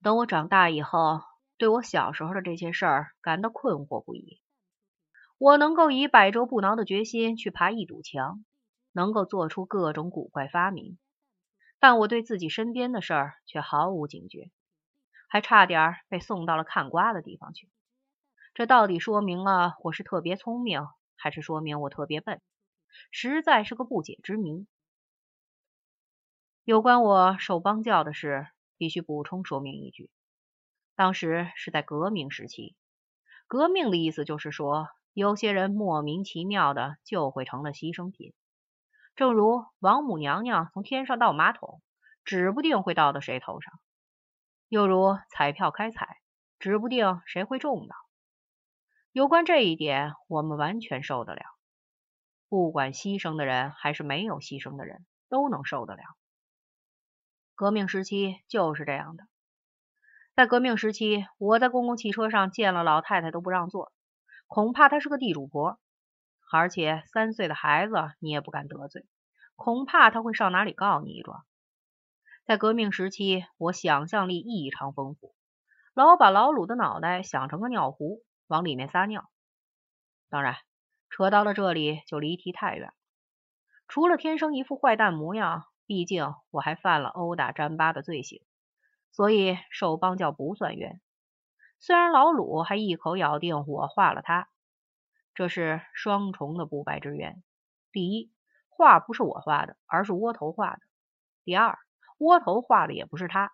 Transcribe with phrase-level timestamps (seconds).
[0.00, 1.20] 等我长大以后，
[1.56, 4.40] 对我小时候的这些事儿感到困惑不已。
[5.38, 8.44] 我能够以百折不挠的决心去爬一堵墙，
[8.92, 10.98] 能够做出各种古怪发明，
[11.80, 14.50] 但我对自己身边的事儿却毫无警觉，
[15.28, 17.68] 还差点被送到了看瓜的地方去。
[18.54, 20.86] 这到底说明了我是特别聪明，
[21.16, 22.40] 还是说明我特别笨？
[23.10, 24.66] 实在是个不解之谜。
[26.64, 30.08] 有关我受帮教的事，必须补充说明一句：
[30.96, 32.74] 当时是在革命时期。
[33.46, 34.88] 革命的意思就是说。
[35.14, 38.34] 有些人莫名其妙的就会成了牺牲品，
[39.16, 41.82] 正如王母娘娘从天上倒马桶，
[42.24, 43.72] 指不定会倒到谁头上；
[44.68, 46.18] 又如彩票开彩，
[46.60, 47.96] 指不定谁会中到。
[49.10, 51.42] 有关这一点，我们完全受得了，
[52.48, 56.02] 不管牺牲的人还是没有牺牲的人，都能受得了。
[57.58, 59.24] 革命时期就是这样的，
[60.36, 63.90] 在革命时期，我在公共汽车上见了老太太都不让座。
[64.46, 65.80] 恐怕她是个地主婆，
[66.52, 69.08] 而且三岁的孩子你也不敢得罪，
[69.56, 71.44] 恐怕他会上哪里告你一状。
[72.44, 75.34] 在革命时期，我想象力异常丰富，
[75.94, 79.28] 老把老鲁的脑袋想成个尿壶，往里面撒尿。
[80.30, 80.54] 当然，
[81.10, 82.92] 扯到了这里就离题太远。
[83.88, 88.42] 除了天生一副坏蛋模样，毕竟我还犯了殴打詹巴的罪行，
[89.10, 91.00] 所以受帮教不算冤。
[91.78, 94.50] 虽然老鲁还一口咬定我画了他，
[95.32, 97.42] 这是双重的不白之冤。
[97.90, 98.30] 第一，
[98.68, 100.80] 画不是我画的，而是窝头画的；
[101.42, 101.78] 第二，
[102.18, 103.50] 窝头画的也不是他。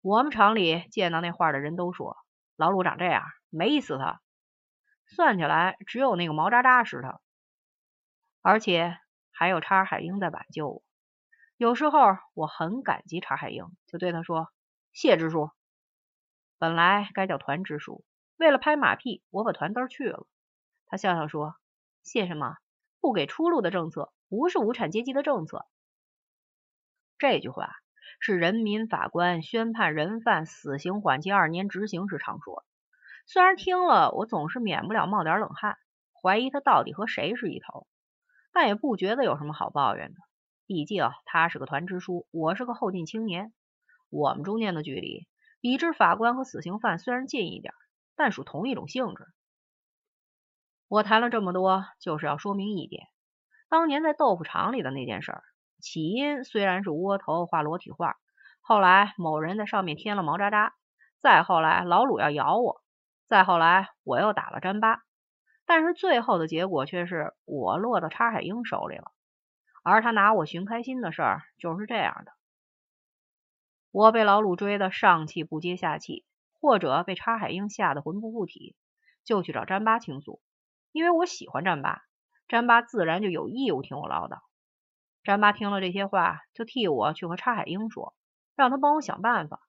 [0.00, 2.16] 我们厂里见到那画的人都说，
[2.54, 4.20] 老鲁长这样，美死他。
[5.08, 7.20] 算起来，只有那个毛渣渣是他。
[8.42, 8.96] 而且
[9.32, 10.82] 还有叉海英在挽救我。
[11.56, 12.00] 有时候
[12.34, 14.48] 我很感激查海英，就对他说
[14.92, 15.50] ：“谢支书。”
[16.58, 18.04] 本来该叫团支书，
[18.36, 20.26] 为了拍马屁，我把团字去了。
[20.86, 21.54] 他笑笑说
[22.02, 22.56] ：“谢什么？
[23.00, 25.66] 不给出路的政策不是无产阶级的政策。”
[27.18, 27.70] 这句话
[28.18, 32.64] 是人民法官宣判人犯死刑缓期二年执行时常说。
[33.26, 35.78] 虽然听了我总是免不了冒点冷汗，
[36.20, 37.86] 怀疑他到底和谁是一头，
[38.52, 40.18] 但也不觉得有什么好抱怨的。
[40.66, 43.52] 毕竟他是个团支书，我是个后进青年，
[44.08, 45.26] 我们中间的距离。
[45.60, 47.72] 比之法官和死刑犯虽然近一点，
[48.16, 49.26] 但属同一种性质。
[50.88, 53.08] 我谈了这么多，就是要说明一点：
[53.68, 55.40] 当年在豆腐厂里的那件事，
[55.80, 58.16] 起因虽然是窝头画裸体画，
[58.60, 60.74] 后来某人在上面添了毛渣渣，
[61.20, 62.82] 再后来老鲁要咬我，
[63.26, 65.02] 再后来我又打了詹巴，
[65.64, 69.12] 但是最后的结果却是我落到叉海英手里了，
[69.84, 72.32] 而他拿我寻开心的事儿就是这样的。
[73.92, 76.24] 我被老鲁追得上气不接下气，
[76.60, 78.74] 或者被叉海英吓得魂不附体，
[79.24, 80.40] 就去找詹巴倾诉。
[80.90, 82.02] 因为我喜欢詹巴，
[82.48, 84.38] 詹巴自然就有义务听我唠叨。
[85.22, 88.14] 詹巴听了这些话，就替我去和叉海英说，
[88.56, 89.60] 让他帮我想办法，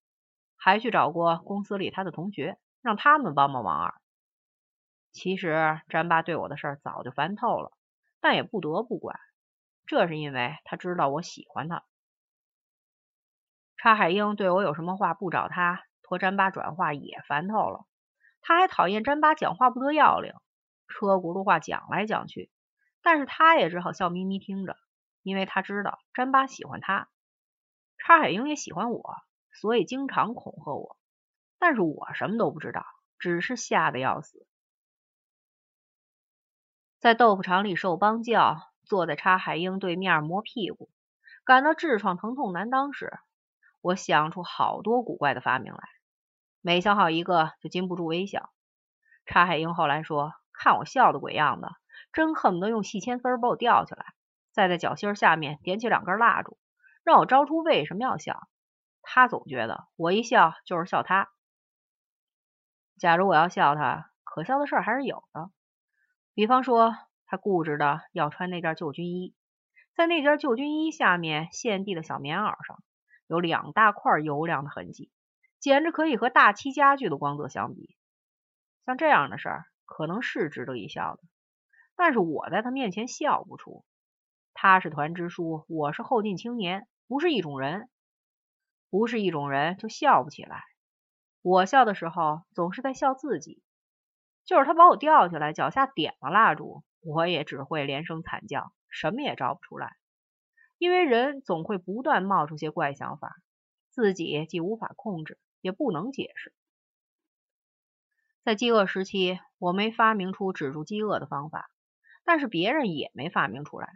[0.55, 3.95] 还去找过公司里他的同学，让他们帮帮忙儿。
[5.11, 7.71] 其实詹巴对我的事儿早就烦透了，
[8.21, 9.19] 但也不得不管，
[9.87, 11.83] 这是因为他知道我喜欢他。
[13.77, 17.85] 叉海英对我有什么话不找他，托詹巴转话也烦透了。
[18.41, 20.33] 他还讨厌詹巴讲话不得要领，
[20.87, 22.51] 车轱辘话讲来讲去。
[23.01, 24.75] 但是他也只好笑眯眯听着，
[25.21, 27.09] 因为他知道詹巴喜欢他，
[27.97, 29.15] 叉海英也喜欢我，
[29.51, 30.97] 所以经常恐吓我。
[31.59, 32.83] 但是我什么都不知道，
[33.19, 34.47] 只是吓得要死。
[36.99, 40.89] 在豆腐厂里受帮教，坐在叉海英对面磨屁股，
[41.43, 43.19] 感到痔疮疼痛难当时。
[43.81, 45.79] 我想出好多古怪的发明来，
[46.61, 48.49] 每想好一个就禁不住微笑。
[49.25, 51.67] 叉海英后来说，看我笑的鬼样子，
[52.13, 54.13] 真恨不得用细铅丝把我吊起来，
[54.51, 56.57] 再在脚心下面点起两根蜡烛，
[57.03, 58.47] 让我招出为什么要笑。
[59.03, 61.29] 他总觉得我一笑就是笑他。
[62.97, 65.51] 假如我要笑他，可笑的事还是有的。
[66.33, 69.33] 比方说，他固执的要穿那件旧军衣，
[69.95, 72.83] 在那件旧军衣下面现地的小棉袄上。
[73.27, 75.09] 有两大块油亮的痕迹，
[75.59, 77.97] 简直可以和大漆家具的光泽相比。
[78.85, 81.23] 像这样的事儿，可能是值得一笑的，
[81.95, 83.83] 但是我在他面前笑不出。
[84.53, 87.89] 他是团支书，我是后进青年，不是一种人，
[88.91, 90.61] 不是一种人就笑不起来。
[91.41, 93.63] 我笑的时候，总是在笑自己。
[94.45, 99.95] 就是他把我吊起来，脚下点了蜡烛，我也只会连声惨叫，什么也招不出来。
[100.79, 103.35] 因为人总会不断冒出些怪想法，
[103.91, 106.51] 自己既无法控制，也不能解释。
[108.43, 111.69] 在饥饿时期，我没发明出止住饥饿的方法，
[112.23, 113.87] 但是别人也没发明出来。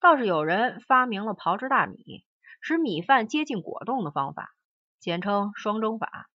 [0.00, 2.24] 倒是有人发明了炮制大米，
[2.62, 4.54] 使米饭接近果冻的方法，
[4.98, 6.30] 简称双蒸法。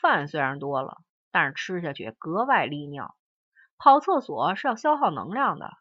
[0.00, 0.98] 饭虽然多了，
[1.30, 3.16] 但是吃下去格外利尿。
[3.84, 5.76] 跑厕所是要消耗能量的，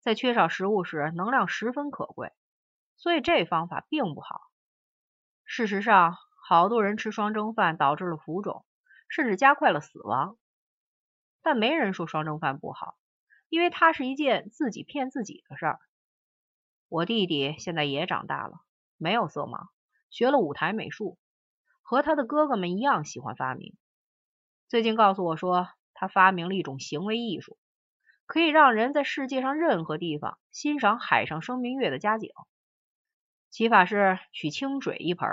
[0.00, 2.32] 在缺少食物时，能量十分可贵，
[2.96, 4.40] 所以这方法并不好。
[5.44, 6.16] 事实上，
[6.46, 8.64] 好多人吃双蒸饭导致了浮肿，
[9.08, 10.38] 甚至加快了死亡。
[11.42, 12.96] 但没人说双蒸饭不好，
[13.48, 15.80] 因为它是一件自己骗自己的事儿。
[16.88, 18.60] 我弟弟现在也长大了，
[18.96, 19.70] 没有色盲，
[20.08, 21.18] 学了舞台美术，
[21.82, 23.76] 和他的哥哥们一样喜欢发明。
[24.68, 27.56] 最近告诉我说，他发明了一种行为艺术，
[28.26, 32.30] 可以让人在世界上任何地方欣赏海上生明月的佳景。
[33.50, 35.28] 其法是取清水一盆，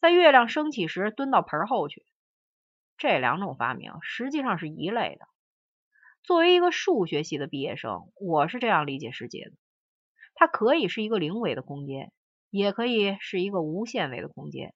[0.00, 2.04] 在月亮升起时蹲到盆后去。
[2.96, 5.26] 这两种发明实际上是一类的。
[6.22, 9.52] 作为一个数学系的毕业生，我是这样理解世界的。
[10.34, 12.12] 它可以是一个零维的空间，
[12.48, 14.72] 也可以是一个无限维的空间。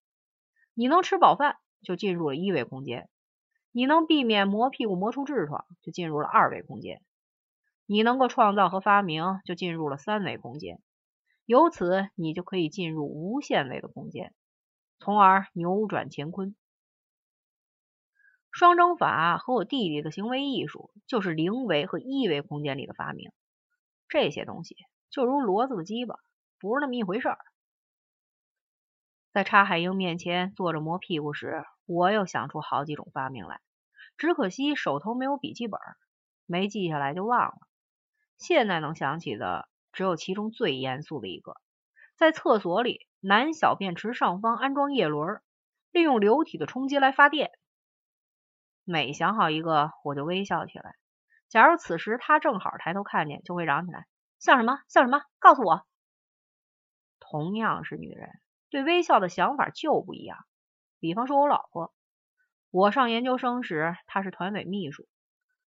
[0.74, 3.04] 你能吃饱饭，就进入了一维空间；
[3.76, 6.96] 你能避免磨屁股磨出痔疮，就进入了二维空间；
[7.84, 10.81] 你能够创造和发明，就进入了三维空间。
[11.44, 14.32] 由此，你就可以进入无限维的空间，
[14.99, 16.56] 从而扭转乾坤。
[18.50, 23.31] 双蒸法和我弟弟的行为艺术，就是零维和一维空间里的发明。
[24.08, 24.75] 这些东西。
[25.11, 26.19] 就如骡子的鸡巴，
[26.58, 27.37] 不是那么一回事儿。
[29.32, 33.61] 在查海英面前坐着磨屁股时，我又想出好几种发明来，
[34.16, 35.80] 只可惜手头没有笔记本，
[36.46, 37.58] 没记下来就忘了。
[38.38, 41.56] 现在能想起的只有其中最严肃的一个：
[42.16, 45.40] 在厕所里男小便池上方安装叶轮，
[45.90, 47.50] 利用流体的冲击来发电。
[48.84, 50.94] 每想好一个，我就微笑起来。
[51.48, 54.06] 假如此时他正好抬头看见，就会嚷起来。
[54.38, 54.78] 笑什么？
[54.88, 55.22] 笑什么？
[55.38, 55.86] 告诉我。
[57.19, 58.30] 同样是女人，
[58.70, 60.38] 对微笑的想法就不一样。
[61.00, 61.92] 比方说，我老婆，
[62.76, 65.08] 我上研究生时，他是团委秘书。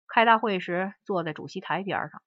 [0.10, 2.22] 开大会时，坐在主席台边上，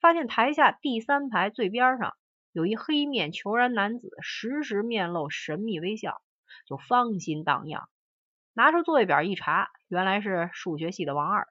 [0.00, 2.16] 发现台下第三排最边上
[2.50, 6.22] 有一黑面虬髯男子，时时面露神秘微笑，
[6.66, 7.86] 就芳心荡漾。
[8.54, 11.46] 拿出座位表一查，原来是数学系的王二，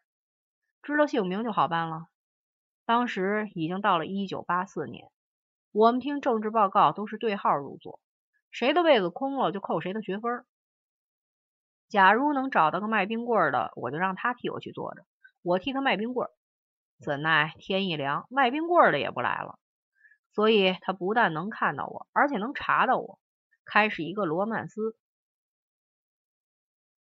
[0.82, 2.08] 知道姓名就好办了。
[2.88, 5.12] 当时已经到了一九八四年，
[5.72, 8.00] 我们听政治报告都是对号入座，
[8.50, 10.44] 谁的位子空了就扣谁的学分。
[11.94, 15.06] 假如能找到个卖冰棍的，我就让他替我去坐着，
[15.44, 16.28] 我替他卖冰棍。
[17.00, 19.60] 怎奈天一凉，卖冰棍的也不来了，
[20.32, 23.20] 所以他不但能看到我，而且能查到我，
[23.64, 24.98] 开始一个罗曼斯。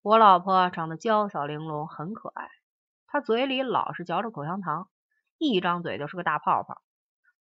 [0.02, 2.50] 我老婆长得娇小玲珑，很可爱，
[3.08, 4.90] 她嘴里老是嚼着口香糖。
[5.38, 6.82] 一张嘴就是个大泡泡，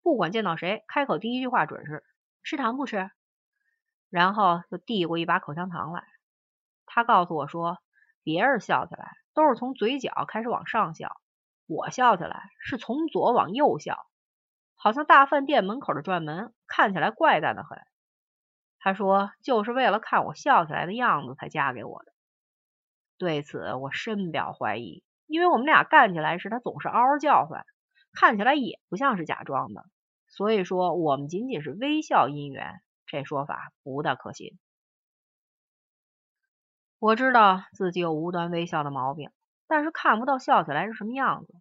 [0.04, 2.04] 不管见到谁，开口第一句话准是
[2.44, 3.10] 吃糖不吃，
[4.08, 6.04] 然后就递过一把口香糖来。
[6.92, 7.78] 他告诉我说，
[8.24, 11.20] 别人笑起来都是从嘴角开始往上笑，
[11.66, 14.06] 我笑起来是从左往右笑，
[14.74, 17.78] 好像大饭店门口的转门，看起来怪诞的很。
[18.80, 22.12] 他说就是为了看我笑起来的样子才嫁给我的。
[23.18, 27.64] 对此我深表怀疑，因为我们俩干起来时，他总是嗷嗷叫唤。
[28.12, 29.84] 看起来也不像是假装的，
[30.26, 34.58] 所以说我们仅仅是微笑姻缘，这说法不大可信。
[37.00, 39.30] 我知道自己有无端微笑的毛病，
[39.66, 41.54] 但是看不到笑起来是什么样子。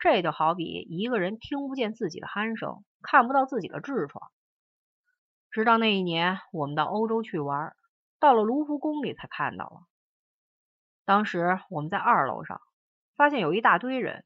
[0.00, 4.32] 这就好比一个人听不见自己的鼾声，看不到自己的痔疮。
[5.52, 7.76] 直到那一年，我们到欧洲去玩，
[8.18, 9.82] 到了卢浮宫里才看到了。
[11.04, 12.60] 当时我们在二楼上，
[13.16, 14.24] 发现有一大堆人。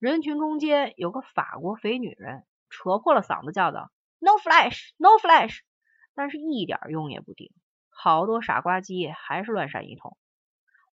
[0.00, 5.60] 人群中间有个法国肥女人，扯破了嗓子叫道：“No flash, no flash！”
[6.16, 7.52] 但是一点用也不顶，
[8.02, 10.16] 好多傻瓜鸡还是乱闪一通。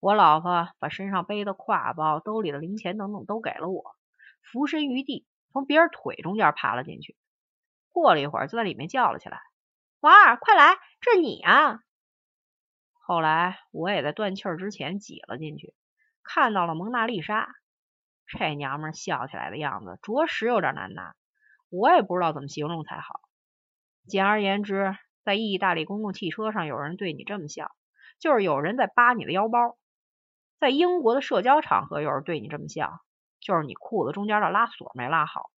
[0.01, 3.95] 我老婆把身上背的挎包、兜里的零钱等等都给了我，
[4.43, 7.17] 俯身于地，从别人腿中间爬了进去。
[7.91, 9.41] 过了一会儿，就在里面叫了起来
[10.01, 11.79] ：“王二，快来，这是你啊！”
[12.99, 15.75] 后来我也在断气儿之前挤了进去，
[16.25, 17.55] 看到了蒙娜丽莎。
[18.27, 21.15] 这娘们笑起来的样子，着实有点难拿，
[21.71, 23.21] 我也不知道怎么形容才好。
[24.09, 24.97] 简而言之，
[25.27, 27.75] 在意大利公共汽车上有人对你这么笑，
[28.21, 29.77] 就是有人在扒你的腰包；
[30.61, 33.01] 在英国的社交场合有人对你这么笑，
[33.41, 35.51] 就是你裤子中间的拉锁没拉好。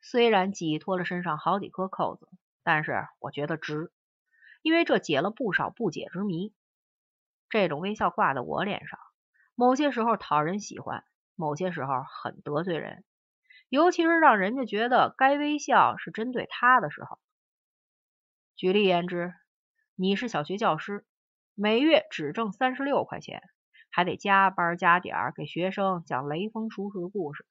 [0.00, 2.28] 虽然挤脱了身上好几颗扣子，
[2.62, 3.90] 但是我觉得值，
[4.62, 6.54] 因为这解了不少不解之谜。
[7.48, 9.00] 这种微笑挂在我脸上，
[9.56, 11.02] 某些时候讨人喜欢，
[11.34, 13.04] 某些时候很得罪人，
[13.68, 17.18] 尤其是让人家觉得该微笑是针对他的时候。
[18.56, 19.34] 举例言之，
[19.96, 21.04] 你是小学教师，
[21.54, 23.42] 每月只挣三十六块钱，
[23.90, 27.44] 还得加班加点给学生讲雷锋叔叔的故事。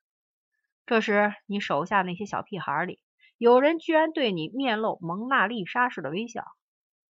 [0.86, 3.02] 这时，你手下那些小屁孩里，
[3.38, 6.46] 有人居然对你面露蒙娜丽莎式的微笑，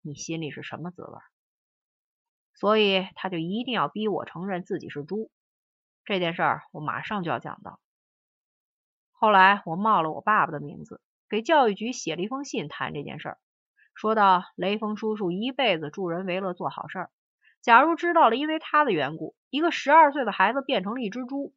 [0.00, 1.18] 你心里是什么滋味？
[2.52, 5.30] 所以他就一定要逼我承认自己是猪。
[6.04, 7.78] 这件事儿我马上就要讲到。
[9.12, 13.38] 后来我冒了我爸爸的名字，给教育局写了一封信谈这件事儿，
[13.94, 17.10] 说到雷锋叔叔一辈子助人为乐做好事儿，
[17.62, 21.54] 假如知道了因为他的缘故，一个十二岁的孩子变成了一只猪。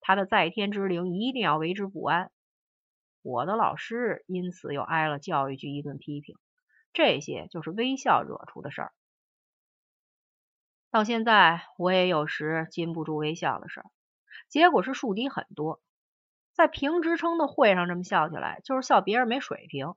[0.00, 2.30] 他的在天之灵一定要为之不安。
[3.22, 6.36] 我的老师因此又挨了教育局一顿批评。
[6.92, 8.92] 这些就是微笑惹出的事儿。
[10.90, 13.90] 到现在我也有时禁不住微笑的事儿，
[14.48, 15.82] 结果是树敌很多。
[16.52, 19.92] 在评职称的会上这么笑起来，就是笑别人没水平；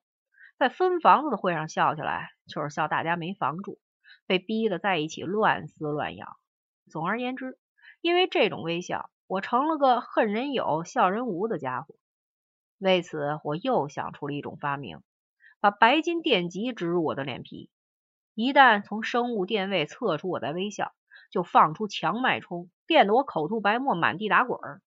[0.64, 3.80] 在分房子的会上笑起来，就是笑大家没房住，
[4.26, 6.38] 被逼得在一起乱撕乱咬。
[6.90, 7.60] 总而言之，
[8.00, 9.10] 因为这种微笑。
[9.28, 11.96] 我成了个恨人有笑人无的家伙，
[12.78, 15.02] 为此我又想出了一种发明，
[15.60, 17.70] 把白金电极植入我的脸皮，
[18.34, 20.94] 一旦从生物电位测出我在微笑，
[21.30, 24.82] 就放出强脉冲，电得我口吐白沫，满地打滚儿。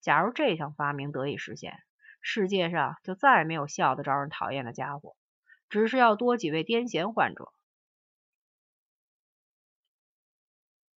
[0.00, 1.80] 假如这项发明得以实现，
[2.20, 5.16] 世界上就再也没有笑得招人讨厌的家伙，
[5.68, 7.52] 只是要多几位癫痫患者。